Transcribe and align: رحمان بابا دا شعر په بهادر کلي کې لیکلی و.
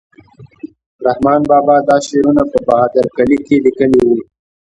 رحمان 1.05 1.41
بابا 1.49 1.75
دا 1.87 1.95
شعر 2.07 2.25
په 2.51 2.57
بهادر 2.67 3.05
کلي 3.17 3.37
کې 3.45 3.55
لیکلی 3.65 4.01
و. 4.05 4.09